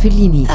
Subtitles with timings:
[0.00, 0.46] في فيليني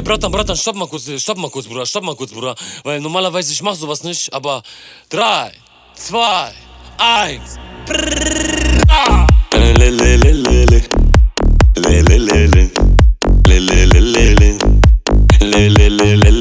[0.00, 2.54] Äh, Bratan, Bratan, stopp mal kurz, stopp mal kurz, Bruder, stopp mal kurz, Bruder.
[2.84, 4.62] Weil normalerweise ich mach sowas nicht, aber
[5.10, 5.52] 3,
[5.94, 6.52] 2,
[6.96, 7.58] 1.
[9.52, 10.82] Lelelelele.
[11.76, 12.70] Lelelelele.
[15.40, 16.39] Lelelelele.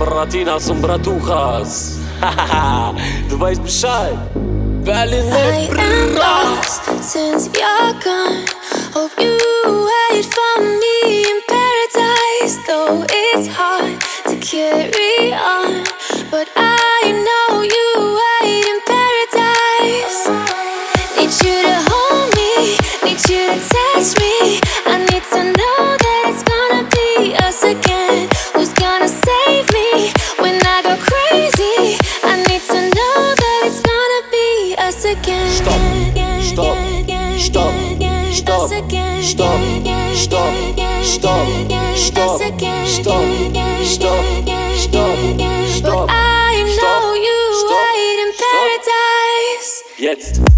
[0.00, 1.62] Сомбратина, сомбратуха
[3.28, 4.12] Давай спешай.
[4.82, 5.26] Berlin
[6.16, 8.46] lost since you're gone.
[8.94, 9.36] Hope you
[9.90, 10.96] wait for me
[11.30, 15.84] in paradise Though it's hard to carry on.
[16.30, 17.88] But I know you
[18.20, 20.20] wait in paradise.
[21.18, 22.52] Need you to hold me,
[23.04, 24.60] need you to touch me.
[38.90, 39.60] stop,
[40.14, 40.54] stop,
[41.04, 41.44] stop,
[41.96, 44.34] stop, stop, stop, stop,
[44.76, 45.82] stop.
[45.82, 46.30] But I
[46.60, 46.90] Stop.
[46.90, 47.20] Stop.
[48.50, 48.80] Stop.
[48.90, 50.18] Stop.
[50.18, 50.34] Stop.
[50.34, 50.49] Stop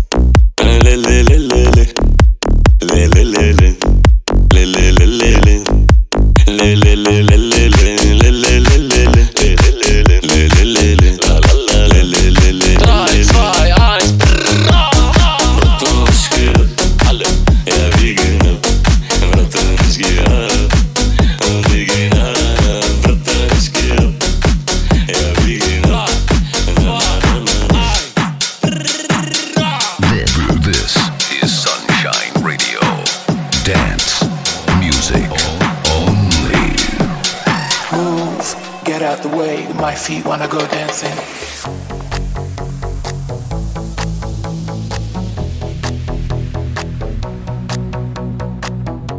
[40.02, 41.16] feet wanna go dancing.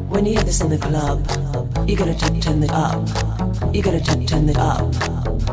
[0.09, 1.19] When you hear this in the club,
[1.87, 3.07] you gotta turn, turn it up.
[3.73, 4.93] You gotta turn, turn it up.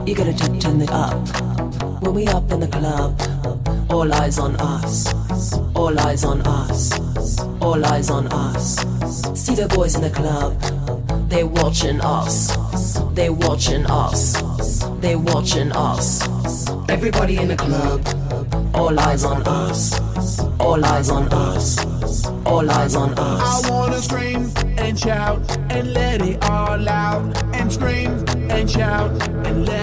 [0.05, 1.15] You gotta turn, turn it up.
[2.03, 3.15] When we up in the club,
[3.89, 5.15] all eyes on us.
[5.77, 6.91] All eyes on us.
[7.61, 8.77] All eyes on us.
[9.39, 10.61] See the boys in the club.
[11.29, 12.57] they're watching us.
[13.15, 14.50] They're watching us
[15.00, 16.22] they watching us.
[16.88, 18.00] Everybody in the club,
[18.75, 19.99] all eyes on us.
[20.61, 21.84] All eyes on us.
[22.44, 23.65] All eyes on us.
[23.65, 25.41] I wanna scream and shout
[25.71, 27.22] and let it all out.
[27.55, 29.11] And scream and shout
[29.47, 29.80] and let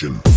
[0.00, 0.29] Production.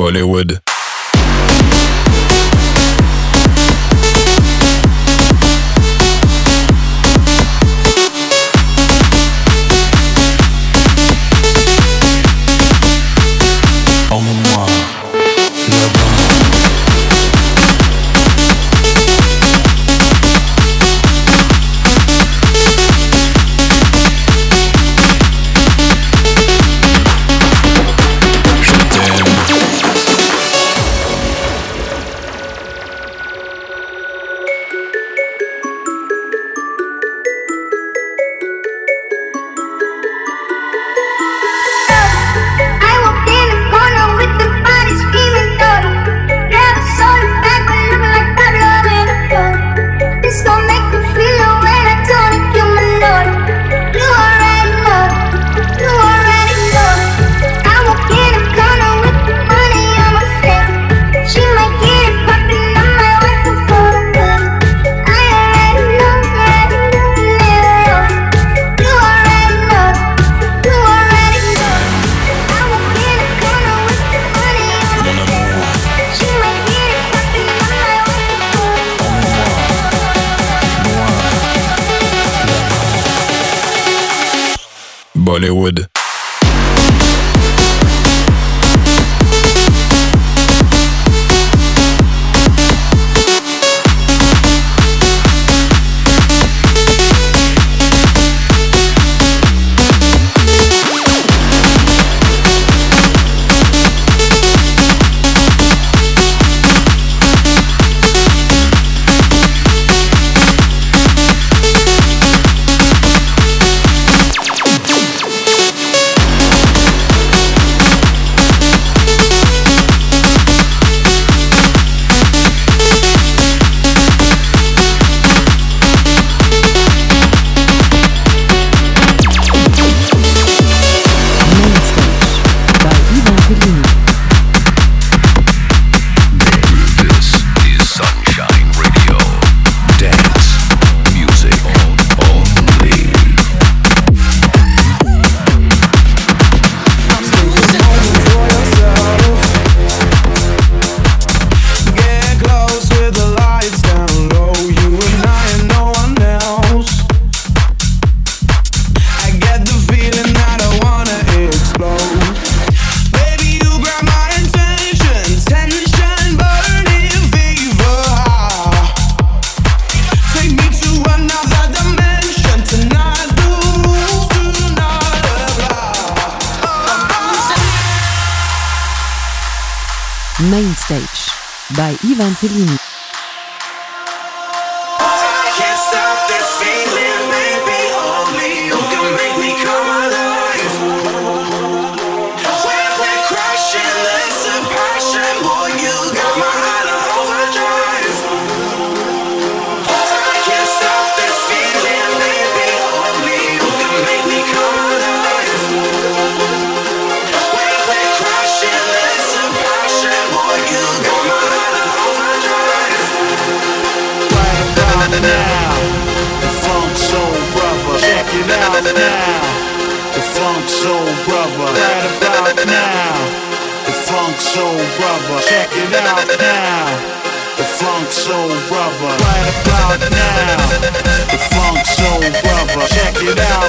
[0.00, 0.69] Bollywood.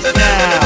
[0.03, 0.61] Now.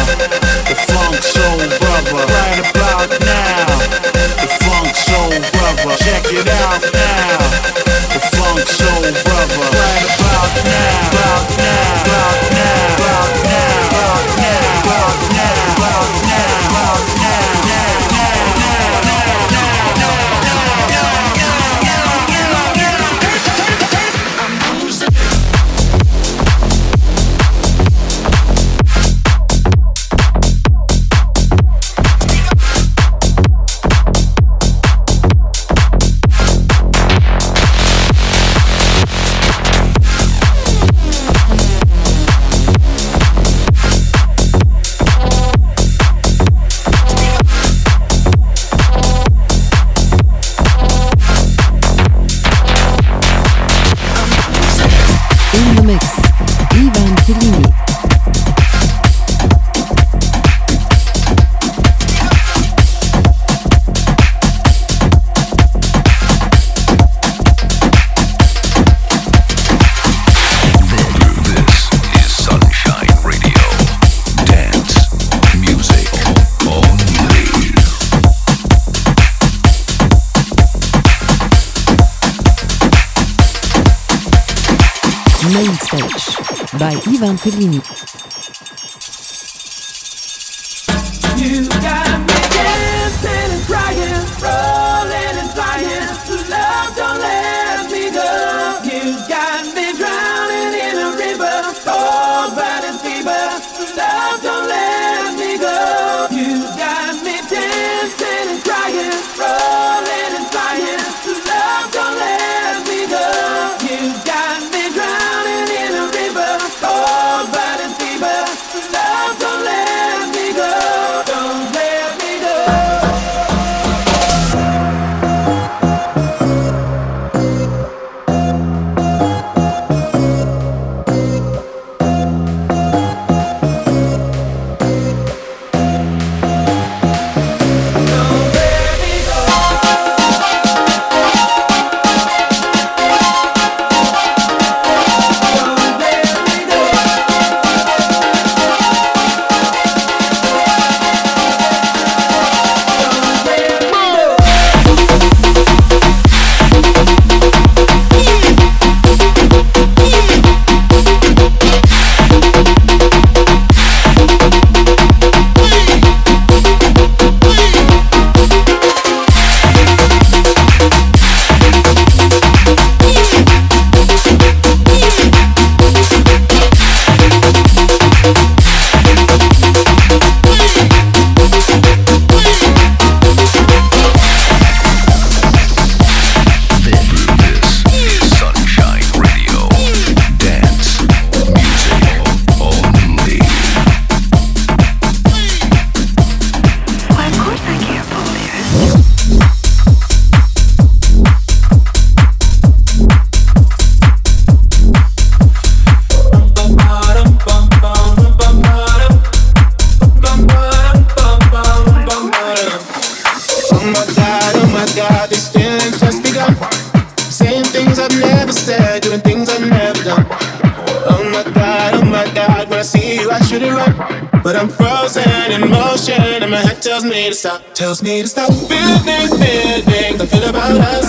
[227.85, 231.05] tells me to stop feeling, feeling the feel about us.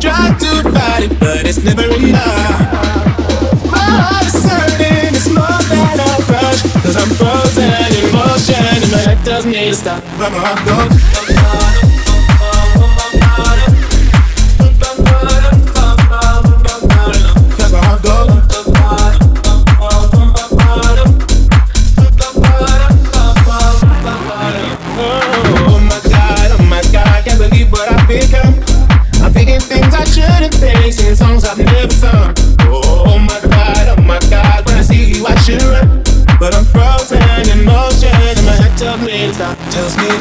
[0.00, 2.60] Try to fight it, but it's never enough.
[3.66, 6.62] My heart is hurting, it's more than a crush.
[6.84, 11.29] Cause I'm frozen in motion, and my doesn't need to stop, but my heart goes.
[39.70, 40.19] tells me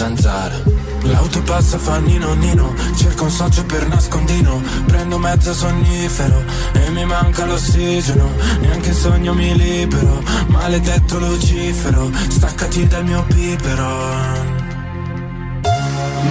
[0.00, 0.62] zanzara.
[1.02, 4.62] L'auto passa fa nino nino Cerco un socio per nascondino.
[4.86, 8.30] Prendo mezzo sonnifero E mi manca l'ossigeno.
[8.60, 12.10] Neanche in sogno mi libero Maledetto Lucifero.
[12.28, 14.58] Staccati dal mio pipero.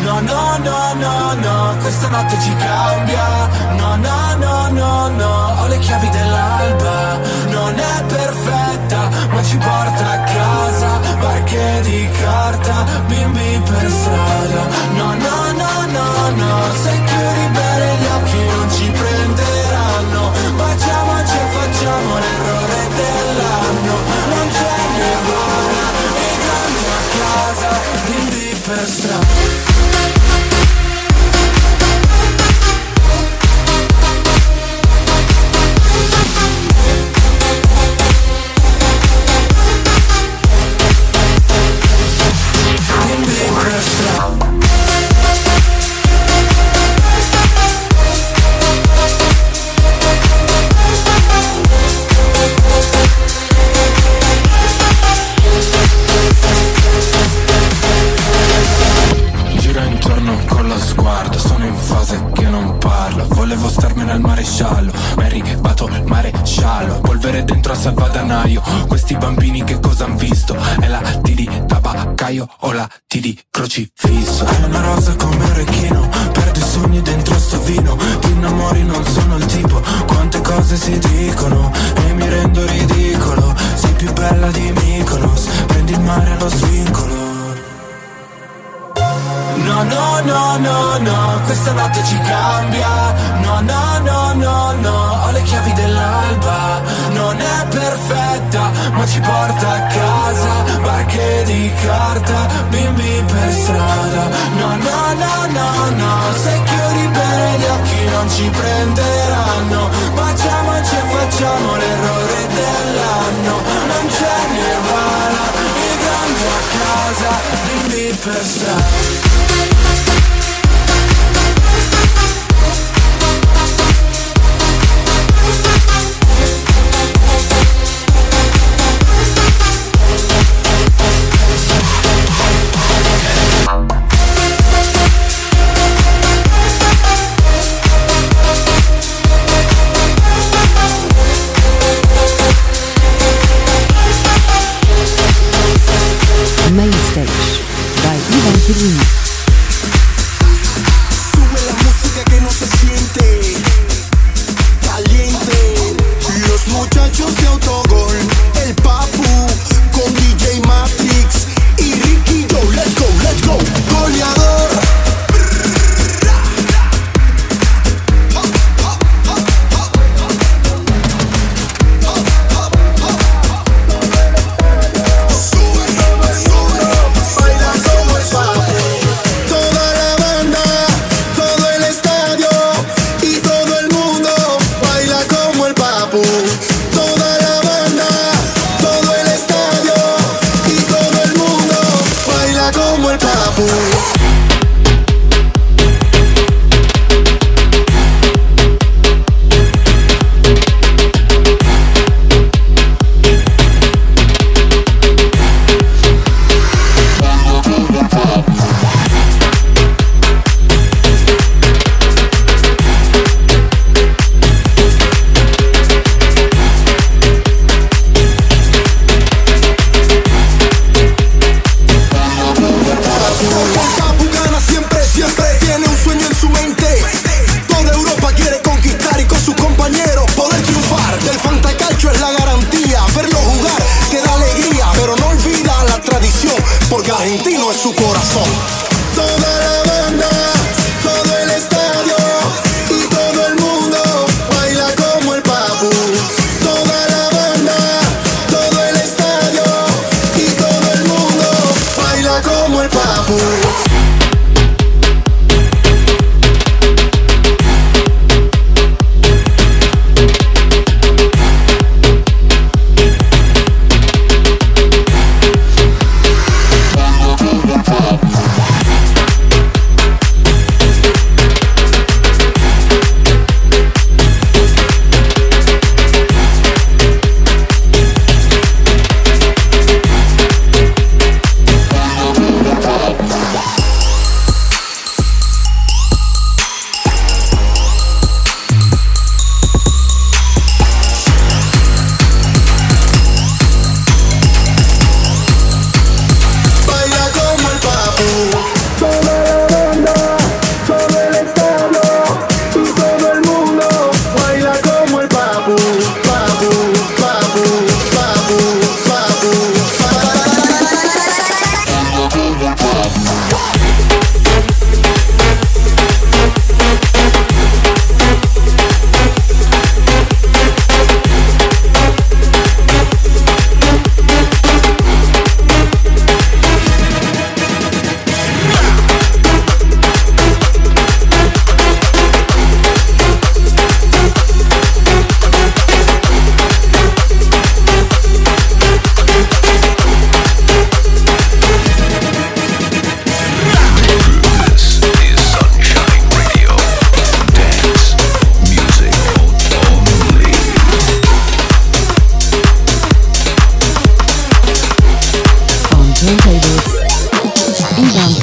[0.02, 3.48] No, no, no, no, no, questa notte ci cambia.
[3.76, 7.20] No, no, no, no, no, ho le chiavi dell'alba.
[7.50, 11.00] Non è perfetta, ma ci porta a casa.
[11.20, 13.49] Barche di carta, bimbi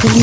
[0.07, 0.23] Main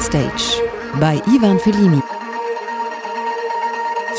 [0.00, 0.58] Stage
[0.98, 2.02] by Ivan Fellini.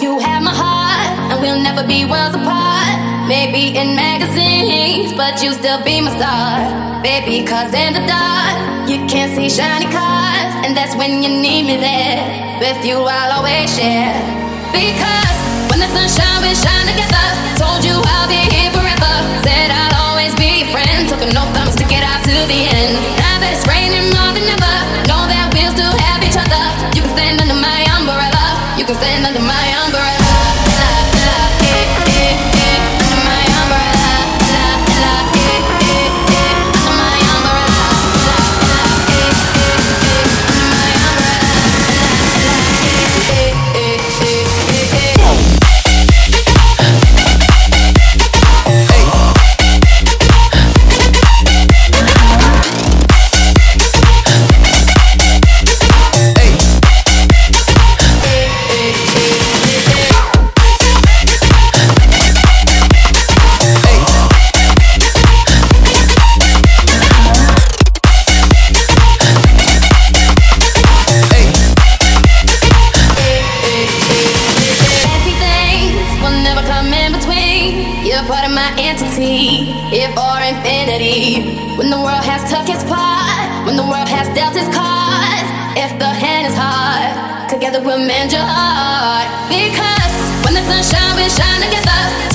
[0.02, 3.28] You have my heart, and we'll never be worlds apart.
[3.28, 4.41] Maybe in magazines
[5.15, 7.02] but you still be my star.
[7.04, 11.63] Baby, cause in the dark, you can't see shiny cars, and that's when you need
[11.65, 12.60] me there.
[12.60, 14.13] With you, I'll always share.
[14.71, 15.38] Because
[15.69, 17.28] when the sunshine, we shine together.
[17.58, 19.13] Told you I'll be here forever.
[19.43, 21.10] Said I'll always be your friend.
[21.10, 22.93] Took an oath, I'm stick out to the end.
[23.17, 23.81] Now that it's raining.
[88.08, 89.30] Mend your heart.
[89.48, 92.31] Because when the sun shines, we shine together.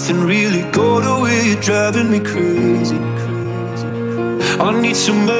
[0.00, 0.62] nothing really.
[0.72, 1.48] Go away.
[1.48, 2.96] you're driving me crazy.
[4.58, 5.39] I need somebody.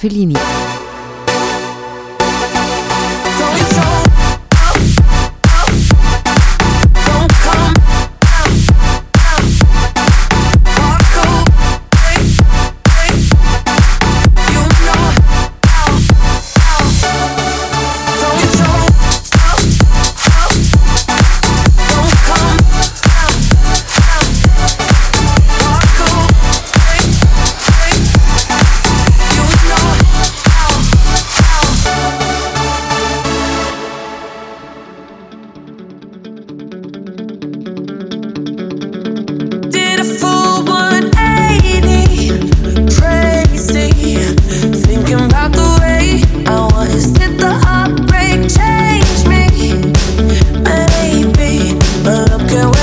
[0.00, 0.39] Fellini.
[52.50, 52.79] que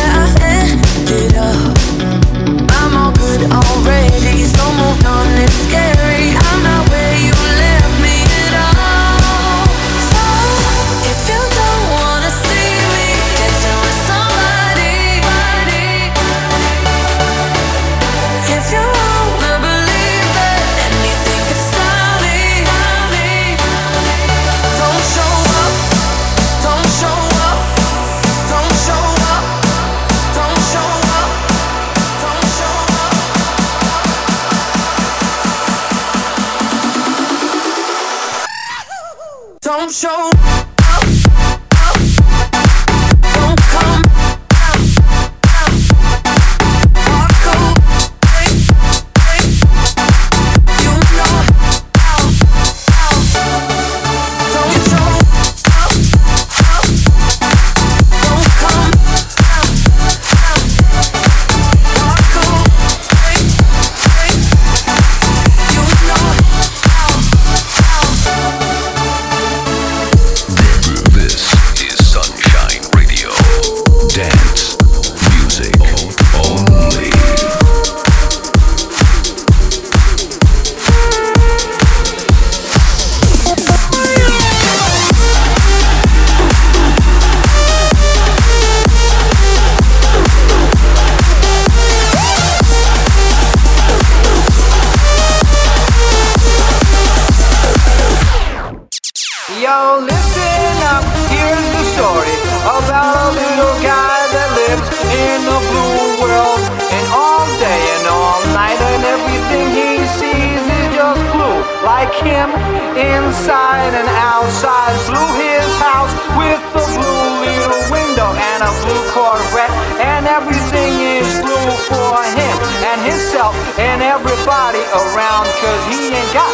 [115.08, 119.72] Blue his house with a blue little window and a blue Corvette.
[120.04, 125.48] And everything is blue for him and himself and everybody around.
[125.64, 126.52] Cause he ain't got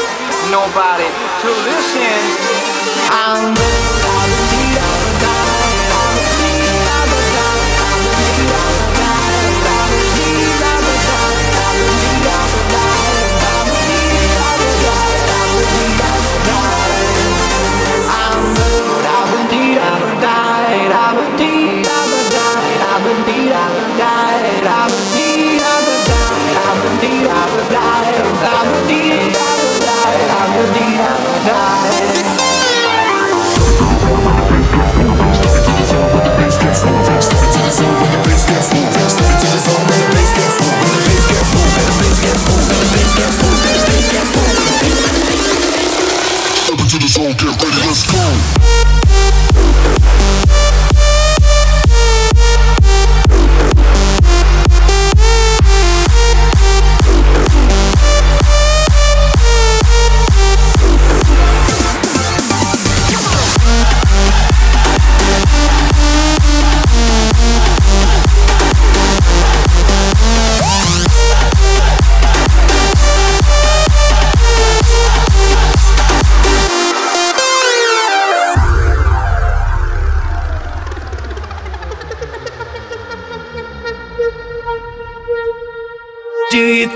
[0.53, 1.09] nobody
[1.41, 2.21] to listen.
[3.09, 4.12] I'm
[36.63, 39.32] Step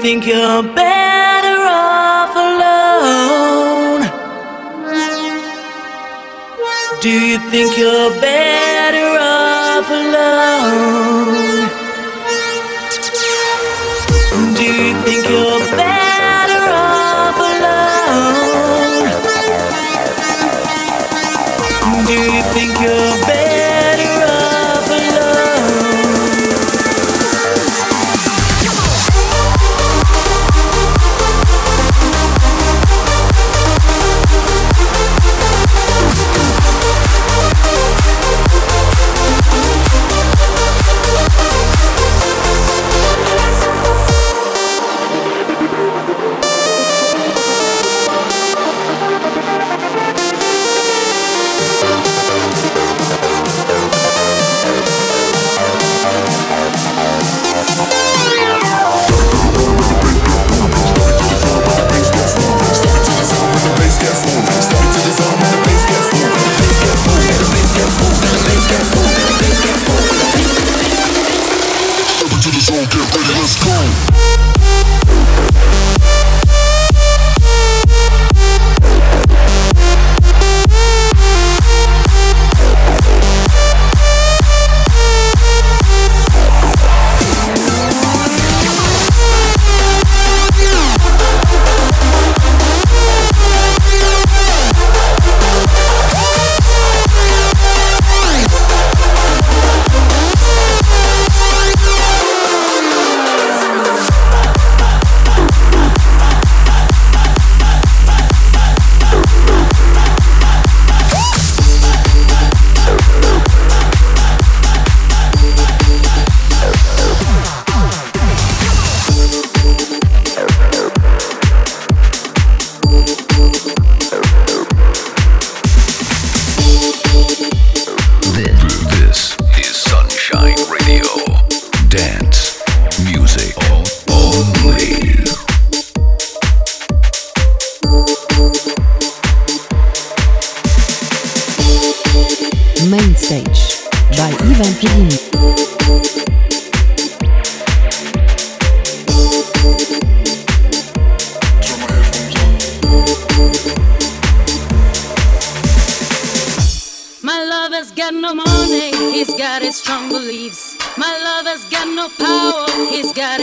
[0.07, 4.01] think you're better off alone?
[7.01, 7.96] Do you think you're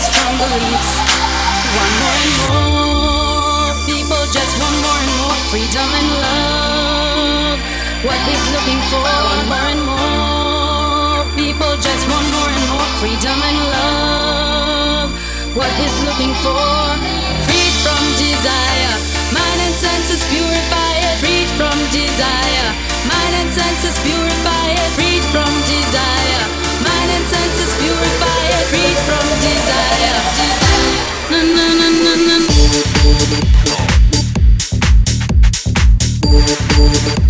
[0.00, 0.92] with strong beliefs.
[1.76, 7.58] One more and more people just want more and more freedom and love.
[8.08, 9.04] What is looking for?
[9.04, 15.08] One more and more people just want more and more freedom and love.
[15.52, 16.72] What is looking for?
[17.44, 18.94] Freed from desire,
[19.36, 21.14] mind and senses purify it.
[21.20, 22.68] Freed from desire,
[23.04, 24.90] mind and senses purify it.
[24.96, 25.09] Freed
[32.72, 33.68] Thank
[37.18, 37.29] you.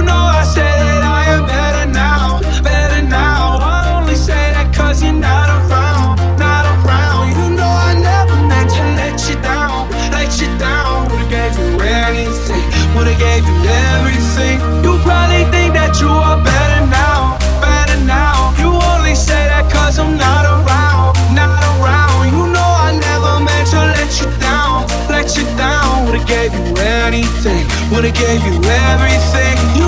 [28.01, 29.80] wanna give you everything.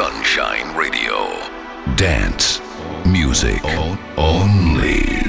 [0.00, 1.28] Sunshine Radio.
[1.96, 2.62] Dance
[3.04, 3.62] music
[4.16, 5.20] only.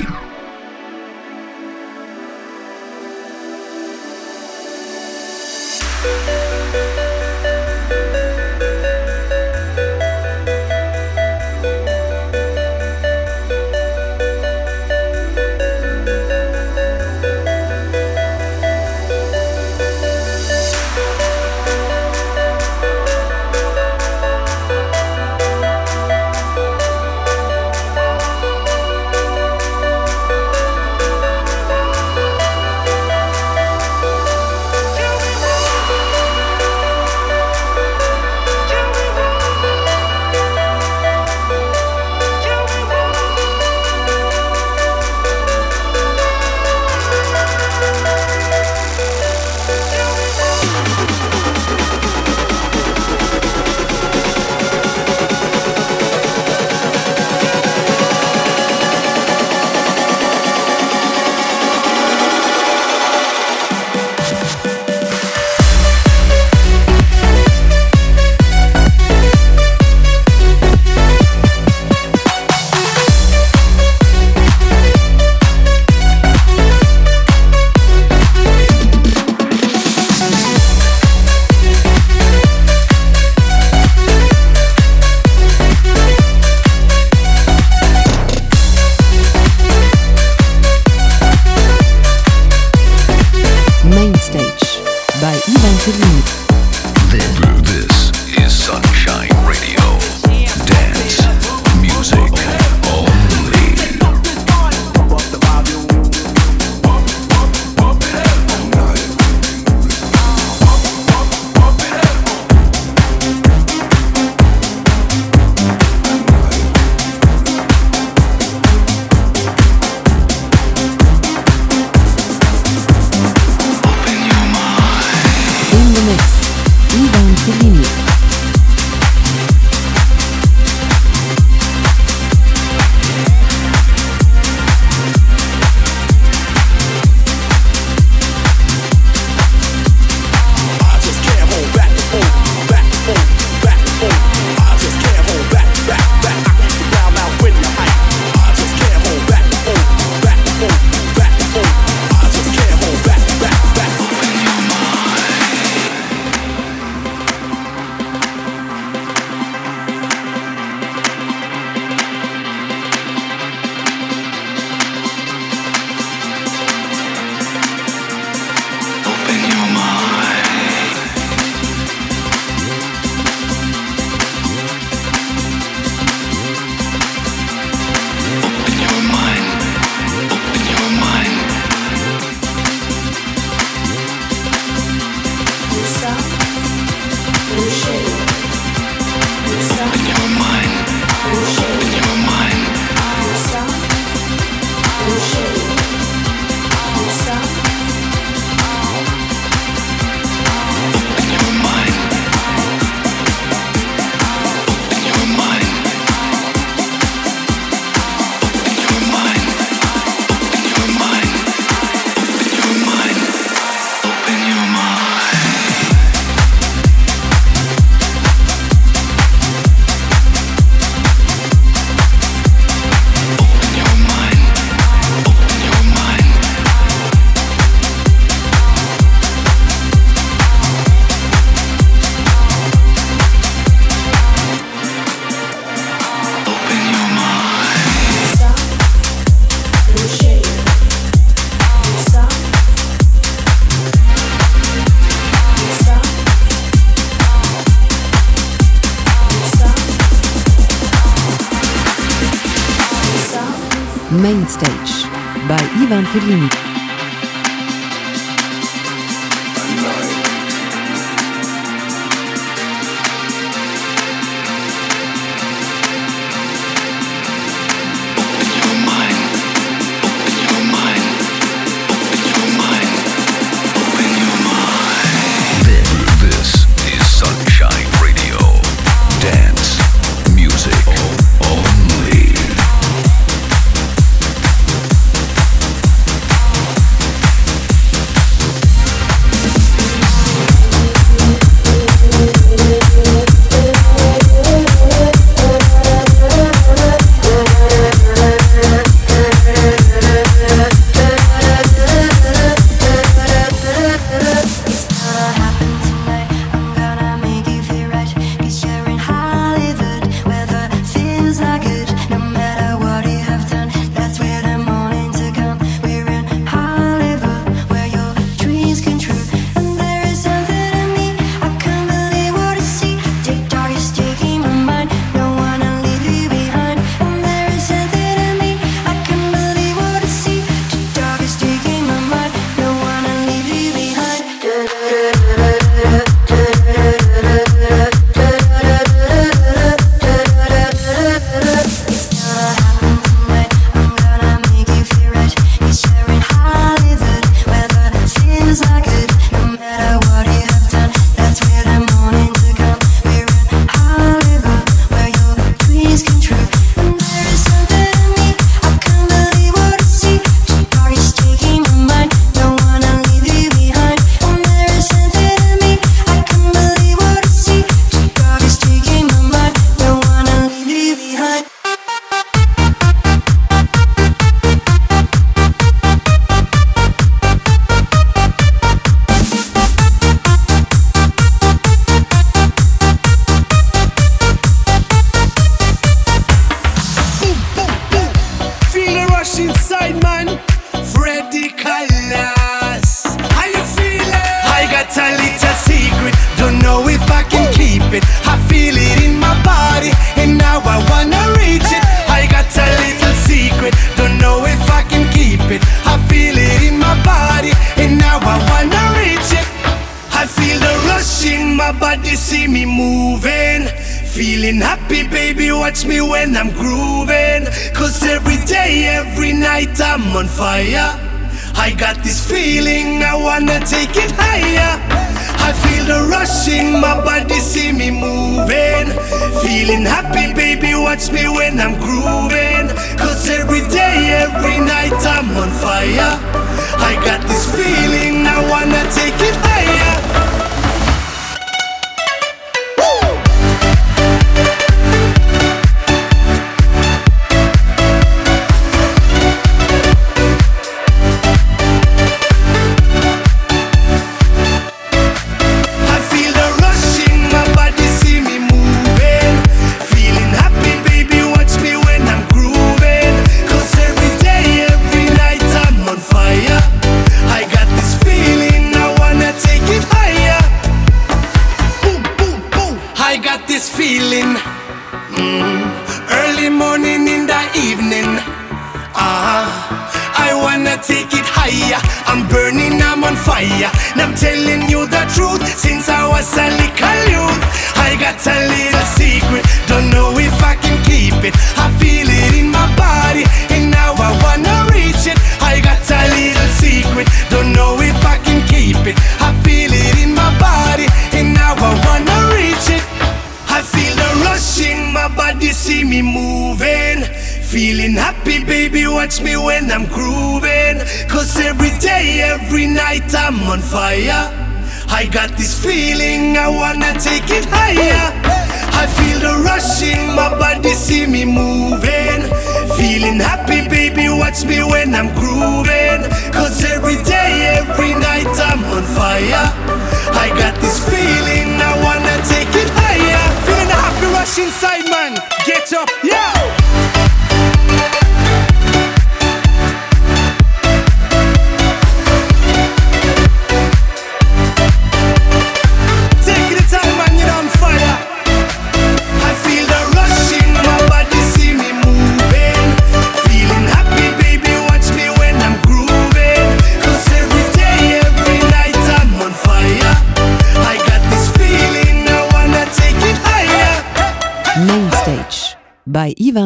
[254.41, 255.05] Main Stage
[255.47, 256.60] by Ivan Fellini.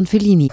[0.05, 0.44] Fellini.